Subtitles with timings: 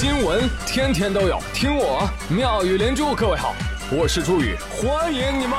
[0.00, 3.16] 新闻天天都有，听我妙语连珠。
[3.16, 3.52] 各位好，
[3.90, 5.58] 我是朱宇，欢迎你们！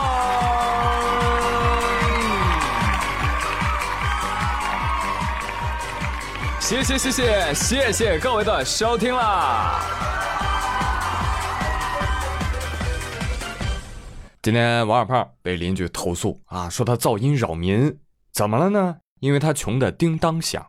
[6.61, 9.81] 谢谢谢谢谢谢各位的收听啦！
[14.41, 17.97] 今天王小胖被邻居投诉啊，说他噪音扰民，
[18.31, 18.95] 怎么了呢？
[19.19, 20.65] 因为他穷的叮当响。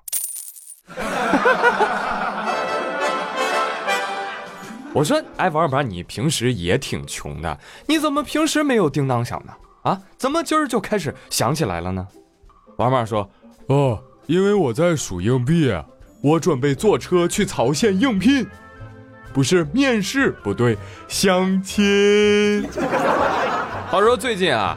[4.92, 9.52] 我说，哎，王二胖，你平时也挺穷的，你怎么平时没有叮当响呢？
[9.82, 12.06] 啊，怎么今儿就开始响起来了呢？
[12.76, 13.30] 王二胖说，
[13.66, 15.72] 哦，因为我在数硬币，
[16.22, 18.44] 我准备坐车去曹县应聘，
[19.32, 20.76] 不是面试，不对，
[21.06, 22.68] 相亲。
[23.90, 24.76] 话说最近啊，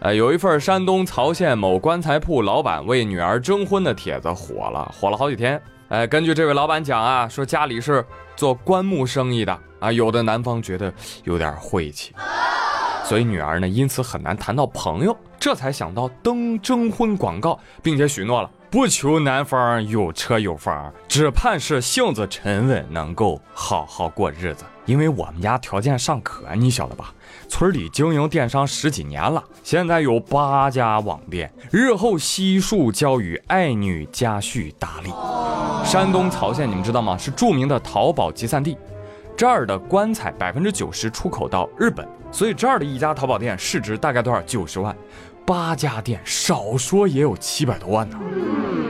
[0.00, 5.62] 呃，有一份山东曹县某棺材铺老板为女儿征婚的帖子火了，火了好几天。
[5.88, 8.04] 哎，根据这位老板讲啊，说家里是
[8.36, 10.92] 做棺木生意的啊，有的男方觉得
[11.24, 12.14] 有点晦气，
[13.04, 24.64] 所以女儿呢因此很难谈到朋友，这才想到登征婚广告，并且许诺了不求男方有车有房，只盼是性子沉稳，能够好好过日子。
[24.86, 27.12] 因为我们家条件尚可，你晓得吧？
[27.48, 35.10] 村里经营电商十几年了，现在有八家网店，日后悉数交与爱女家婿打理。
[35.84, 37.16] 山东曹县，你们知道吗？
[37.16, 38.76] 是著名的淘宝集散地，
[39.36, 44.40] 这儿的棺材百分之九十出口到日本，所以这儿的一家淘宝店市值大概多少？
[44.42, 44.94] 九十万，
[45.46, 48.18] 八家店少说也有七百多万呢。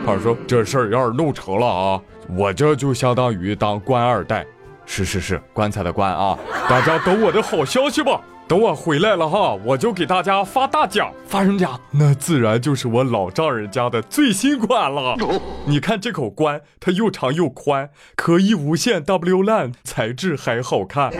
[0.07, 2.01] 他说这事儿要是弄成了啊，
[2.37, 4.47] 我这就相当于当官二代。
[4.87, 6.39] 是是是，棺材的棺啊！
[6.69, 8.21] 大家等我的好消息吧。
[8.47, 11.11] 等我回来了哈，我就给大家发大奖。
[11.27, 11.81] 发什么奖？
[11.91, 15.17] 那自然就是我老丈人家的最新款了。
[15.65, 21.11] 你看这口棺，它又长又宽，可以无限 W 烂，材质还好看，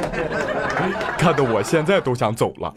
[1.17, 2.75] 看得我现在都想走了。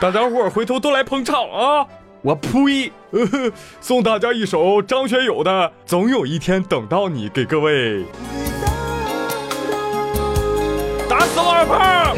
[0.00, 1.86] 大家伙回头都来捧场啊！
[2.22, 2.92] 我呸！
[3.80, 8.04] 送大家一首张学友的《总有一天等到你》，给各位。
[11.64, 12.16] 胖！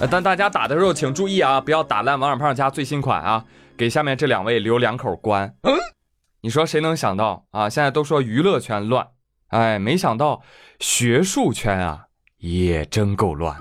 [0.10, 3.44] 但大家打的时候请注意啊，不要打烂王小胖家最新款啊！
[3.76, 5.54] 给下面这两位留两口关。
[5.62, 5.74] 嗯，
[6.42, 7.70] 你说谁能想到啊？
[7.70, 9.06] 现在都说娱乐圈乱，
[9.48, 10.42] 哎，没想到
[10.78, 12.04] 学术圈啊
[12.38, 13.56] 也真够乱。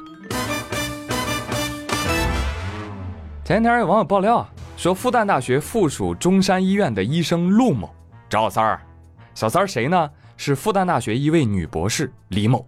[3.45, 7.89] 前天有网友爆料啊说，复旦大学附属中山医院的医生陆某
[8.29, 8.81] 找小三儿，
[9.33, 10.09] 小三儿谁呢？
[10.35, 12.67] 是复旦大学一位女博士李某。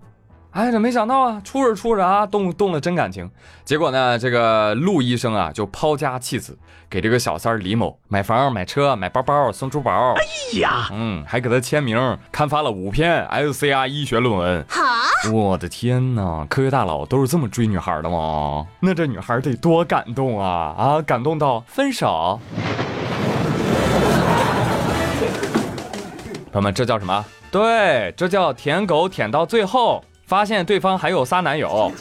[0.56, 3.30] 哎，这没想到啊，处着处着啊，动动了真感情。
[3.66, 6.58] 结果呢，这个陆医生啊，就抛家弃子，
[6.90, 10.14] 给这个小三李某买房、买车、买包包、送珠宝。
[10.14, 10.24] 哎
[10.60, 14.66] 呀，嗯，还给他签名，刊发了五篇 S C R 医学论文。
[14.70, 18.66] 哈，我的天哪，科学大佬都是这么追女孩的吗？
[18.80, 22.40] 那这女孩得多感动啊啊，感动到分手。
[26.54, 27.26] 朋友们，这叫什么？
[27.52, 30.02] 对，这叫舔狗舔到最后。
[30.26, 31.92] 发现对方还有仨男友，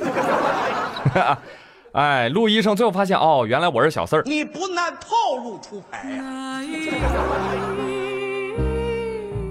[1.93, 4.23] 哎，陆医生最后发现哦，原来我是小四儿。
[4.25, 6.63] 你不按套路出牌呀？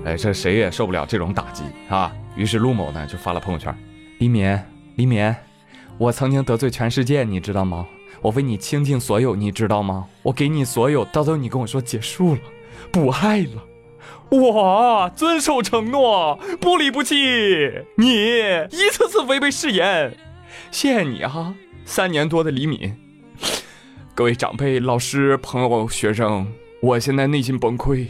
[0.05, 2.11] 哎，这谁也受不了这种打击啊！
[2.35, 3.73] 于是陆某呢就发了朋友圈：
[4.19, 4.59] 李敏，
[4.95, 5.33] 李敏，
[5.97, 7.85] 我曾经得罪全世界，你知道吗？
[8.21, 10.05] 我为你倾尽所有，你知道吗？
[10.23, 12.41] 我给你所有，到最后你跟我说结束了，
[12.91, 13.72] 不爱了。
[14.33, 17.15] 我遵守承诺，不离不弃。
[17.97, 18.15] 你
[18.71, 20.17] 一次次违背誓言，
[20.71, 21.53] 谢谢你啊！
[21.85, 22.97] 三年多的李敏，
[24.15, 26.51] 各位长辈、老师、朋友、学生，
[26.81, 28.07] 我现在内心崩溃，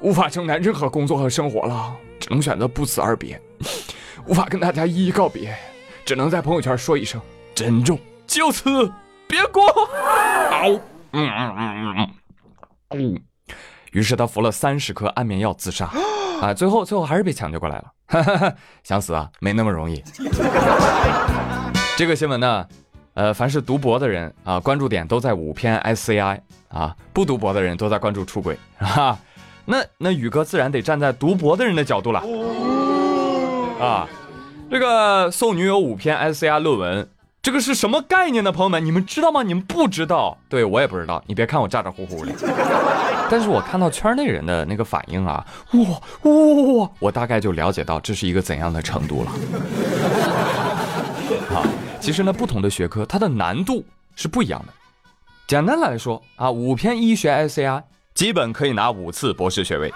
[0.00, 3.40] 无法承担任何工作和生活了，只能选择不辞而别，
[4.26, 5.56] 无法跟大家一一告别，
[6.04, 7.18] 只能在朋友圈说一声
[7.54, 8.92] 珍重，就此
[9.26, 9.62] 别过。
[10.50, 10.68] 好，
[11.12, 12.10] 嗯嗯嗯嗯
[12.90, 13.22] 嗯。
[13.94, 15.88] 于是他服了三十颗安眠药自杀，
[16.42, 18.54] 啊，最后最后还是被抢救过来了。
[18.82, 20.02] 想死啊，没那么容易。
[21.96, 22.66] 这个新闻呢，
[23.14, 29.16] 呃，凡是读博的人啊，关注点都在五篇 SCI 啊，不读博的人都在关注出轨啊。
[29.64, 32.20] 那那宇哥自然得站在读博的人的角度了
[33.80, 34.08] 啊。
[34.68, 37.08] 这个送女友五篇 SCI 论文。
[37.40, 38.82] 这个是什么概念呢，朋友们？
[38.84, 39.42] 你们知道吗？
[39.42, 41.22] 你们不知道，对我也不知道。
[41.26, 42.32] 你别看我咋咋呼呼的，
[43.30, 45.80] 但是我看到圈内人的那个反应啊，哇
[46.22, 49.32] 哇哇，我大概就了解到这是一个怎样的程度了。
[51.48, 51.64] 好，
[52.00, 53.84] 其实呢，不同的学科它的难度
[54.14, 54.72] 是不一样的。
[55.46, 57.82] 简单来说啊，五篇医学 SCI
[58.14, 59.92] 基本可以拿五次博士学位。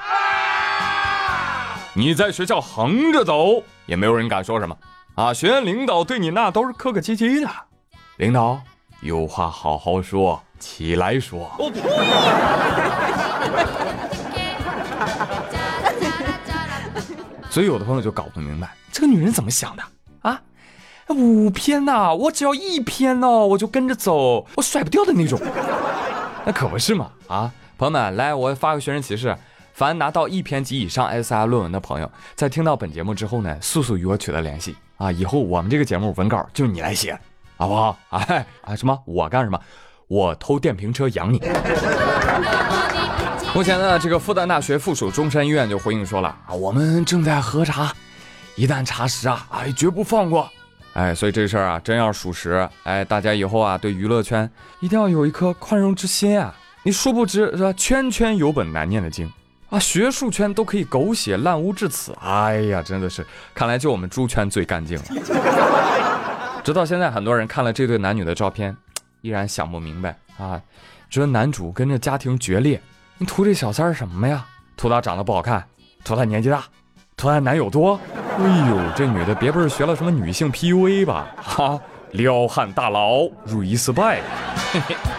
[1.95, 4.77] 你在学校横着走，也没有人敢说什么
[5.15, 5.33] 啊。
[5.35, 7.49] 学院领导对你那都是客客气气的。
[8.17, 8.61] 领导
[9.01, 11.51] 有话好好说，起来说。
[17.51, 19.83] 所以有的朋友就搞不明白，这个女人怎么想的
[20.21, 20.41] 啊？
[21.09, 25.41] 五篇呐，我只要一篇呢，我就跟着走，我甩不掉的那种。
[26.45, 27.51] 那可不是嘛啊！
[27.79, 29.37] 朋友们，来，我发个寻人启事，
[29.73, 35.11] 凡拿到一篇及以上 SI 论文的朋友，在听到本节目之后呢，速速与我取得联系啊！
[35.11, 37.19] 以后我们这个节目文稿就你来写，
[37.59, 37.99] 好不好？
[38.11, 38.99] 哎啊什么？
[39.05, 39.61] 我干什么？
[40.07, 41.43] 我偷电瓶车养你。
[43.55, 47.93] 目前呢，这个复旦大学附属中山医院就回应说了啊，我们正在核查，
[48.55, 50.49] 一旦查实啊，哎，绝不放过。
[50.95, 54.49] 哎，所以这事儿啊，真要属实，哎，大家以后啊，对娱乐圈
[54.81, 56.55] 一定要有一颗宽容之心啊。
[56.83, 57.73] 你殊不知是吧？
[57.73, 59.31] 圈圈有本难念的经
[59.71, 62.17] 啊，学术圈都可以狗血烂污至此。
[62.21, 65.05] 哎呀，真的是，看来就我们猪圈最干净了。
[66.69, 68.77] 直到现在，很多人看了这对男女的照片，
[69.23, 70.61] 依然想不明白啊，
[71.09, 72.79] 觉得男主跟这家庭决裂。
[73.17, 74.45] 你图这小三儿什么呀？
[74.77, 75.67] 图他长得不好看，
[76.05, 76.65] 图他年纪大，
[77.17, 77.99] 图他男友多。
[78.39, 81.29] 哎呦，这女的别不是学了什么女性 PUA 吧？
[81.39, 81.81] 哈，
[82.11, 84.21] 撩汉大佬如意失败。
[84.71, 85.18] 嘿嘿嘿。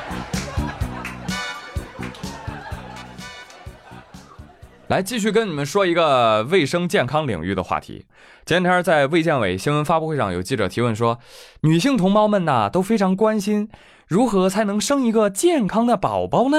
[4.90, 8.08] 来，继续跟你们说一个卫生健康领域的话题。
[8.44, 11.20] 前天在卫健委新闻发布会上，有记者提问说，
[11.62, 13.70] 女性同胞们呐都非常关心，
[14.08, 16.58] 如何才能生一个健康的宝宝呢？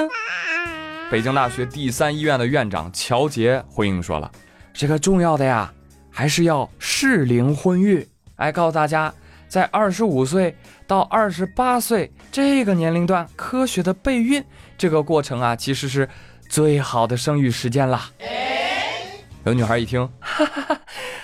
[1.11, 4.31] 北京大学第三医院的院长乔杰回应说了
[4.73, 5.73] ：“这个重要的呀，
[6.09, 8.07] 还是要适龄婚育。
[8.37, 9.13] 哎，告诉大家，
[9.49, 10.55] 在二十五岁
[10.87, 14.41] 到二十八岁这个年龄段，科学的备孕
[14.79, 16.09] 这个过程啊，其实是
[16.51, 17.99] 最好的生育时间了。”
[19.47, 20.79] 有女孩一听，哈哈哈，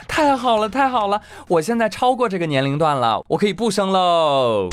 [0.08, 4.70] 太好了，太好了，我现在超过这个年龄段了，我可以不生喽。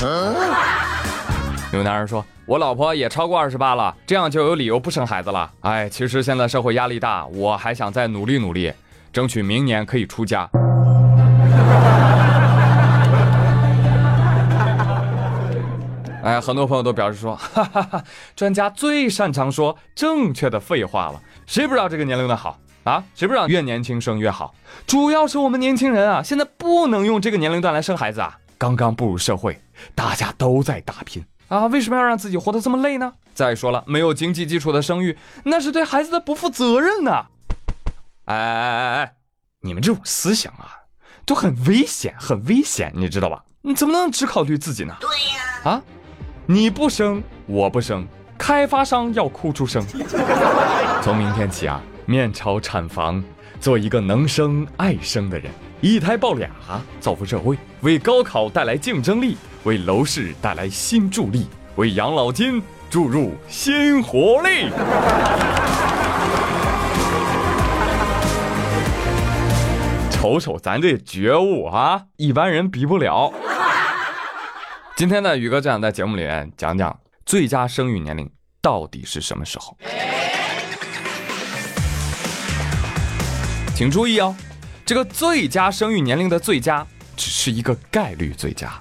[1.72, 8.72] 有男人说：“我老婆也超过二十八了，这样就有理由不生孩子了。”哎，其实现在社会压力大，我还想再努力努力，
[9.12, 10.48] 争取明年可以出家。
[16.34, 18.04] 哎，很多朋友都表示说：“哈哈哈，
[18.34, 23.04] 专家最擅长说正确的废话了，谁不知道这个年龄的好啊？
[23.14, 24.52] 谁不知道越年轻生越好？
[24.84, 28.36] 主要是我们年轻人啊，现在不能用这个年龄段来生孩子啊。
[28.58, 29.60] 刚刚步入社会，
[29.94, 33.12] 大家都在打拼。”啊，为什么要让自己活得这么累呢？
[33.32, 37.26] 再说了，没有经济基础的生育，那是对孩子的不负责任呐！
[38.24, 39.14] 哎哎哎哎，
[39.60, 40.82] 你们这种思想啊，
[41.24, 43.44] 都很危险，很危险，你知道吧？
[43.66, 44.96] 你怎么能只考虑自己呢？
[45.00, 45.70] 对呀。
[45.72, 45.82] 啊，
[46.46, 48.06] 你不生，我不生，
[48.36, 49.82] 开发商要哭出声。
[51.00, 53.24] 从明天起啊，面朝产房，
[53.58, 55.50] 做一个能生爱生的人，
[55.80, 56.50] 一胎抱俩，
[57.00, 59.38] 造福社会，为高考带来竞争力。
[59.62, 61.46] 为楼市带来新助力，
[61.76, 64.68] 为养老金注入新活力。
[70.10, 73.32] 瞅瞅咱这觉悟啊，一般人比不了。
[74.96, 76.96] 今天呢，宇哥就想在节目里面讲讲
[77.26, 78.30] 最佳生育年龄
[78.60, 79.76] 到底是什么时候。
[83.74, 84.36] 请注意哦，
[84.86, 86.86] 这个最佳生育年龄的最佳
[87.16, 88.72] 只是一个概率最佳。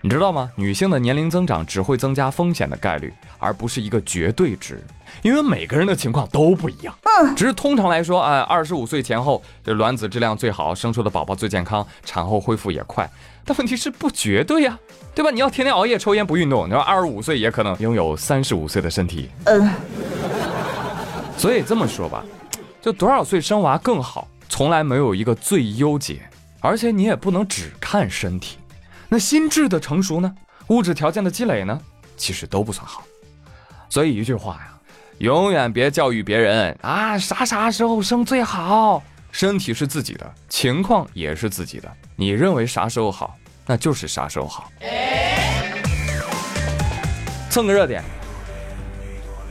[0.00, 0.50] 你知道吗？
[0.56, 4.82] 女性的年龄增长只会增加风险的概率，而不是一个绝对值，
[5.22, 6.96] 因为每个人的情况都不一样。
[7.02, 13.10] 嗯，只是通常来说，哎，二十五岁前后，这卵子质量最好，生出的宝宝最健康，产后恢复也快。
[13.48, 14.78] 但问题是不绝对呀，
[15.14, 15.30] 对吧？
[15.30, 19.30] 你要天天熬夜、抽烟不运动，你说二十五岁也可能拥有三十五岁的身体。
[19.44, 19.70] 嗯，
[21.38, 22.22] 所以这么说吧，
[22.82, 26.28] 就多少岁生娃更好，从来没有一个最优解，
[26.60, 28.58] 而且你也不能只看身体。
[29.08, 30.30] 那心智的成熟呢？
[30.66, 31.80] 物质条件的积累呢？
[32.18, 33.02] 其实都不算好。
[33.88, 34.78] 所以一句话呀，
[35.20, 39.02] 永远别教育别人啊，啥啥时候生最好？
[39.38, 41.88] 身体是自己的，情况也是自己的。
[42.16, 44.68] 你认为啥时候好，那就是啥时候好。
[47.48, 48.02] 蹭个热点。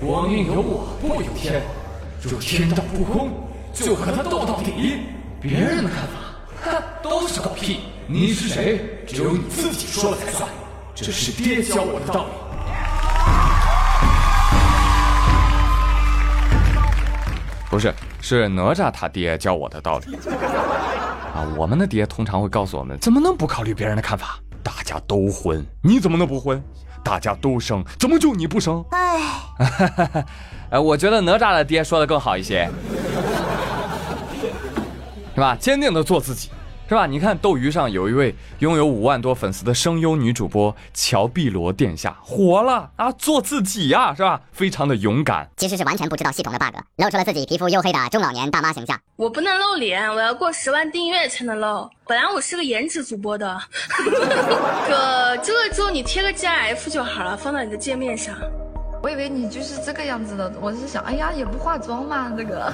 [0.01, 1.61] 我命由我不由天，
[2.21, 5.03] 若天道不公，就和他斗到底。
[5.39, 6.13] 别人的看法。
[6.65, 7.79] 哼都是狗屁！
[8.07, 9.05] 你是谁？
[9.07, 10.49] 只有你自己说了才算。
[10.93, 12.31] 这是爹教我的道理。
[17.69, 20.15] 不是，是哪吒他爹教我的道理。
[21.35, 24.39] 啊，我们的爹通常会告诉我们：怎么能不考虑别人的看法？
[24.63, 26.61] 大家都婚，你怎么能不婚？
[27.03, 28.83] 大家都生，怎么就你不生？
[30.69, 32.69] 哎， 我觉得哪吒的爹说的更好一些。
[35.33, 35.55] 是吧？
[35.59, 36.49] 坚定的做自己。
[36.87, 37.05] 是吧？
[37.05, 43.11] 你看斗鱼上有一位拥有五万多粉丝的声优女主播乔碧罗殿下火了啊！
[43.11, 44.39] 做自己呀，是吧？
[44.53, 45.49] 非常的勇敢。
[45.57, 48.97] 其实是完全不知道系统的 bug，露出了自己皮肤黝黑的中老年大妈形象。
[49.17, 51.89] 我不能露脸，我要过十万订阅才能露。
[52.07, 53.59] 本来我是个颜值主播的，
[54.87, 58.33] 哥，这个之后你贴个 GIF 就好了，放到你的界面上。
[59.03, 62.73] 我以为你就是这个样子的，我是想，哎呀，也不化妆嘛，这个。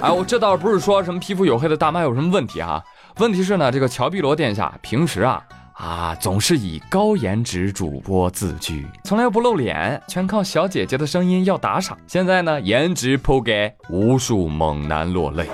[0.00, 2.82] 哎，我这倒不是说什么皮肤黝黑的大妈有什么问题哈，
[3.18, 11.98] 问题是呢，这个乔碧罗殿下平时啊啊总是以高颜值主播自居，从来不露脸，全靠小姐姐的声音要打赏。
[12.06, 15.48] 现在呢，颜值铺给无数猛男落泪，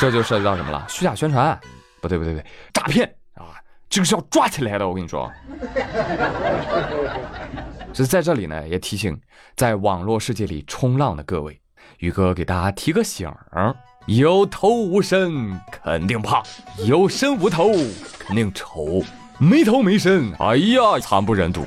[0.00, 0.84] 这就涉及到什么了？
[0.88, 1.58] 虚假宣传？
[2.00, 3.54] 不对不对不对，诈骗啊！
[3.88, 5.30] 这个是要抓起来的，我跟你说。
[7.92, 9.18] 所以在这里呢，也提醒
[9.56, 11.60] 在网络世界里冲浪的各位。
[11.98, 13.74] 宇哥给大家提个醒儿：
[14.06, 16.42] 有头无身肯定胖，
[16.86, 17.72] 有身无头
[18.18, 19.02] 肯定丑，
[19.38, 21.66] 没头没身，哎呀，惨不忍睹。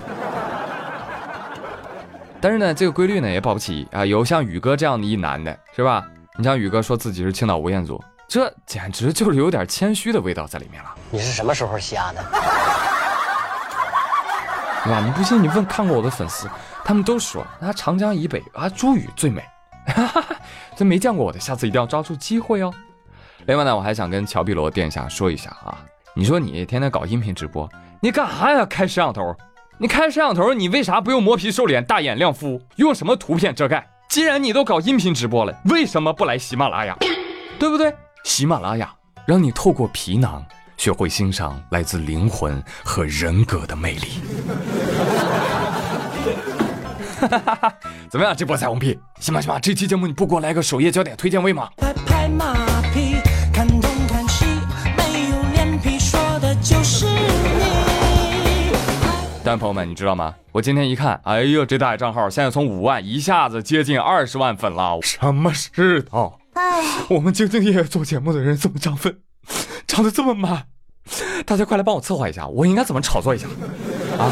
[2.39, 6.03] 但是呢，这个规律呢也保不齐啊，有像宇哥这样的一男的，是吧？
[6.37, 10.95] 你像宇哥说自己是青岛吴彦祖，这简直就是有点谦虚的味道在里面了。
[11.11, 12.23] 你是什么时候瞎的？
[14.83, 14.99] 是吧？
[15.05, 16.49] 你不信你问看过我的粉丝，
[16.83, 19.43] 他们都说啊，长江以北啊，朱宇最美。
[19.88, 20.35] 哈哈，
[20.75, 22.73] 这没见过我的，下次一定要抓住机会哦。
[23.47, 25.77] 另外呢，我还想跟乔碧罗殿下说一下啊，
[26.13, 27.69] 你说你天天搞音频直播，
[28.00, 28.65] 你干啥呀？
[28.65, 29.35] 开摄像头？
[29.77, 33.88] 你开摄像头，你为啥不用磨皮瘦脸、大眼亮肤，用什么图片遮盖？
[34.07, 36.95] 既然你都搞音频直播了，为什么不来喜马拉雅？
[37.57, 37.93] 对不对？
[38.23, 38.93] 喜马拉雅
[39.25, 40.45] 让你透过皮囊
[40.77, 44.19] 学会欣赏来自灵魂和人格的魅力。
[47.27, 47.73] 哈哈哈！
[48.09, 49.59] 怎么样，这波彩虹屁行吧行吧？
[49.59, 51.69] 这期节目你不给我来个首页焦点推荐位吗？
[51.77, 52.53] 拍拍马
[52.93, 53.15] 屁，
[53.53, 54.45] 看东看西，
[54.97, 57.11] 没有脸皮说的就是你。
[59.43, 60.33] 但朋友们，你知道吗？
[60.51, 66.39] 我今天一看，哎呦，这大爷账号现在从五万一下子接近二十万粉了，什么世道？
[66.53, 69.19] 哎，我们兢兢业业做节目的人怎么涨粉，
[69.87, 70.65] 涨得这么慢？
[71.45, 73.47] 大家快来帮我策划一下，我应该怎么炒作一下？
[74.19, 74.31] 啊，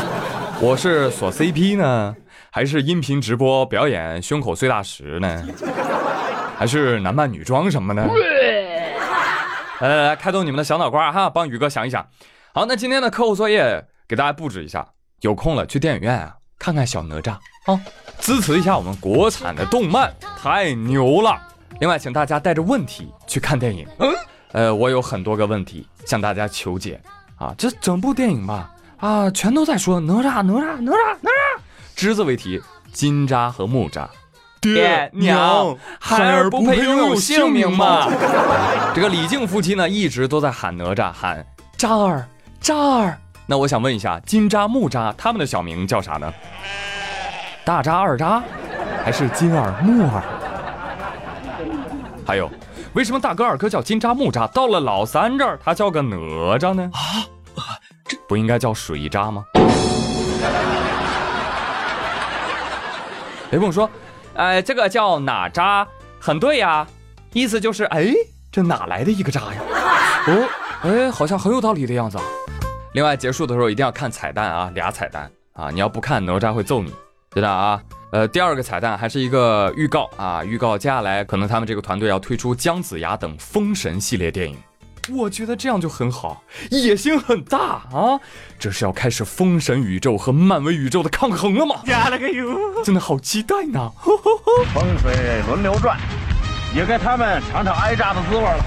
[0.62, 2.16] 我是锁 CP 呢？
[2.52, 5.46] 还是音频直播表演胸口碎大石呢？
[6.58, 8.08] 还是男扮女装什么呢？
[9.80, 12.06] 来来来，开动你们的小脑瓜哈，帮宇哥想一想。
[12.54, 14.86] 好，那今天的课后作业给大家布置一下，
[15.22, 17.32] 有空了去电影院啊看看小哪吒
[17.66, 17.80] 啊，
[18.20, 21.40] 支持一下我们国产的动漫，太牛了。
[21.80, 23.88] 另外，请大家带着问题去看电影。
[24.00, 24.12] 嗯，
[24.52, 27.00] 呃，我有很多个问题向大家求解
[27.38, 27.54] 啊。
[27.58, 31.60] 这整部电影吧，啊，全都在说哪吒哪吒哪吒哪吒。
[32.00, 32.62] 只字为题，
[32.94, 34.08] 金吒和木吒，
[34.62, 38.08] 爹娘，孩儿不配拥有姓名吗？
[38.96, 41.46] 这个李靖夫妻呢，一直都在喊哪吒，喊
[41.78, 42.26] 吒儿
[42.64, 43.18] 吒儿。
[43.46, 46.34] 那我想问一下，金吒木吒他们的小名叫啥呢？
[47.66, 48.42] 大吒二吒，
[49.04, 50.24] 还是金耳木耳？
[52.26, 52.50] 还有，
[52.94, 56.16] 为什么大哥二哥叫金吒木吒，到了老三这儿他叫个哪
[56.58, 56.90] 吒呢？
[56.94, 57.28] 啊，
[58.08, 59.44] 这不应该叫水吒吗？
[63.52, 63.90] 雷锋说
[64.36, 65.86] ：“哎，这个叫哪吒，
[66.20, 66.86] 很对呀，
[67.34, 68.14] 意思就是，哎，
[68.52, 69.62] 这哪来的一个渣呀？
[70.28, 70.50] 哦，
[70.84, 72.18] 哎，好像很有道理的样子。
[72.18, 72.24] 啊。
[72.94, 76.94] 另外，结束的时候一定要看彩蛋啊，俩彩蛋啊，你要不看哪吒会揍你，
[77.32, 77.82] 知道啊？
[78.12, 84.58] 呃，第二个彩蛋还是一个预告啊，预告接下来可能他们这个团队要推出姜子牙等封神系列电影。”
[85.14, 88.20] 我觉得这样就很好，野心很大啊！
[88.60, 91.82] 这是要开始封神宇宙和漫威宇宙的抗衡了吗？
[91.86, 93.92] 加了个油，真的好期待呢！
[94.74, 95.98] 风水轮流转，
[96.76, 98.66] 也该他们尝尝挨炸的滋味了。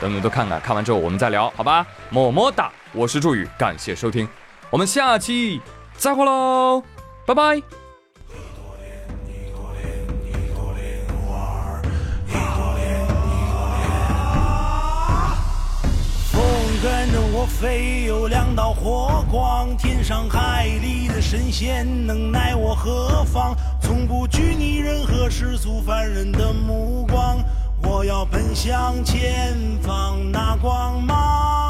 [0.00, 1.86] 等等都看看，看完之后我们再聊，好吧？
[2.10, 4.28] 么么哒，我是祝宇，感谢收听，
[4.70, 5.60] 我们下期
[5.96, 6.82] 再会喽，
[7.26, 7.85] 拜拜。
[17.56, 23.56] 跟着我飞，有两道火光，天上海里的神仙能奈我何妨？
[23.80, 27.38] 从不拘泥任何世俗凡人的目光，
[27.82, 31.65] 我要奔向前方那光芒。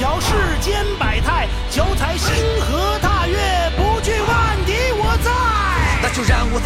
[0.00, 2.34] 瞧，世间百态，脚踩星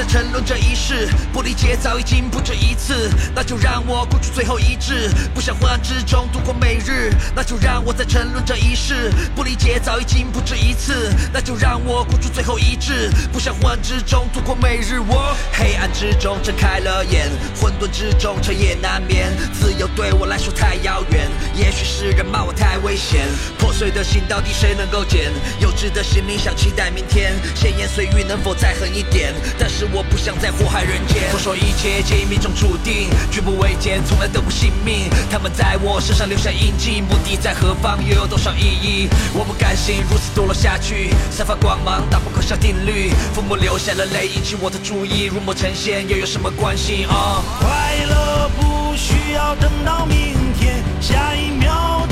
[0.06, 3.10] 沉沦这一世，不理解早已经不止一次。
[3.34, 7.12] 那就让我孤注最后一掷，不想昏暗之中度过每日。
[7.34, 11.12] 那就让我再沉沦这一世，不理解早已经不止一次。
[11.32, 15.00] 那就让我孤注最后一掷，不想昏暗之中度过每日。
[15.00, 17.30] 我黑暗之中睁开了眼，
[17.60, 19.32] 混沌之中彻夜难眠。
[19.52, 23.26] 自由对我来说太遥远，也许是人骂我太危险。
[23.58, 25.32] 破碎的心到底谁能够捡？
[25.60, 29.34] 幼稚的心灵想期待明天，闲言碎语能否再狠一点？
[29.58, 31.30] 但是我不想再祸害人间。
[31.32, 35.08] 都说一切皆因命中注定，举步维艰，从来都不信命。
[35.30, 39.08] 他们在我身上留下印记，目的在何方，又有多少意义？
[39.32, 43.10] 我不甘心如此堕落下去，散发光芒，打破可笑定律。
[43.32, 47.04] 父母流下了泪，引起我的注意，入魔成仙又有什么关系？
[47.04, 52.03] 啊，快乐不需要等到明天，下一秒。